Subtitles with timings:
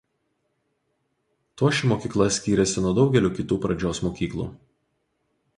[1.61, 4.53] Tuo ši mokykla skyrėsi nuo daugelio kitų pradžios mokyklų.